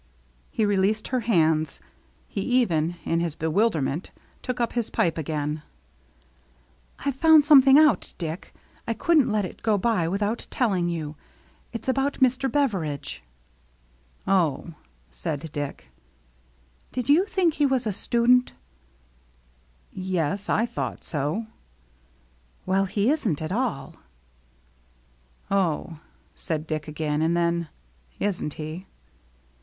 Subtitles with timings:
[0.49, 1.79] He released her hands.
[2.27, 4.09] He even, in his bewilderment,
[4.41, 5.61] took up his pipe again."
[7.05, 8.51] I've found something out, Dick.
[8.87, 11.17] I couldn't let it go by without telling you.
[11.71, 12.51] It's about— Mr.
[12.51, 13.21] Beveridge."
[14.25, 15.91] THE EVENING OF THE SAME DAY 203" Oh," said Dick."
[16.93, 18.53] Did you think he was a student?""
[20.15, 21.45] Yes, I thought so."
[22.65, 23.97] "Well, he isn't at all.""
[25.51, 25.99] Oh,"
[26.33, 27.21] said Dick again.
[27.21, 27.67] And then,"
[28.19, 28.87] Isn't he?"